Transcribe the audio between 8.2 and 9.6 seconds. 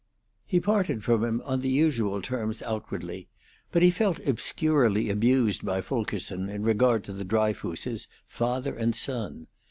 father and son.